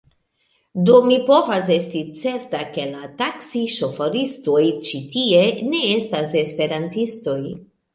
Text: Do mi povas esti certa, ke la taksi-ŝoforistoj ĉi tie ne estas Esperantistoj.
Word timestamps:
Do 0.89 0.95
mi 1.09 1.17
povas 1.27 1.67
esti 1.75 2.01
certa, 2.21 2.63
ke 2.79 2.87
la 2.95 3.11
taksi-ŝoforistoj 3.21 4.67
ĉi 4.91 5.07
tie 5.17 5.47
ne 5.73 5.87
estas 5.95 6.39
Esperantistoj. 6.47 7.43